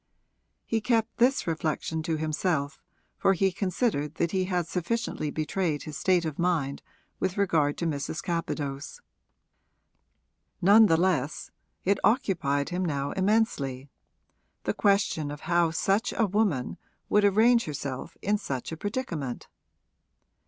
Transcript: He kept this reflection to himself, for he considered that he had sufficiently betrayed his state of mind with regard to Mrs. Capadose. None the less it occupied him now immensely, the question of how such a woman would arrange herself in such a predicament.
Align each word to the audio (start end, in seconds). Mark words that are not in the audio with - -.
He 0.65 0.81
kept 0.81 1.17
this 1.17 1.45
reflection 1.45 2.01
to 2.01 2.15
himself, 2.17 2.81
for 3.19 3.33
he 3.33 3.51
considered 3.51 4.15
that 4.15 4.31
he 4.31 4.45
had 4.45 4.65
sufficiently 4.65 5.29
betrayed 5.29 5.83
his 5.83 5.95
state 5.95 6.25
of 6.25 6.39
mind 6.39 6.81
with 7.19 7.37
regard 7.37 7.77
to 7.77 7.85
Mrs. 7.85 8.23
Capadose. 8.23 8.99
None 10.59 10.87
the 10.87 10.97
less 10.97 11.51
it 11.85 11.99
occupied 12.03 12.69
him 12.69 12.83
now 12.83 13.11
immensely, 13.11 13.91
the 14.63 14.73
question 14.73 15.29
of 15.29 15.41
how 15.41 15.69
such 15.69 16.13
a 16.17 16.25
woman 16.25 16.79
would 17.07 17.23
arrange 17.23 17.65
herself 17.65 18.17
in 18.23 18.39
such 18.39 18.71
a 18.71 18.77
predicament. 18.77 19.49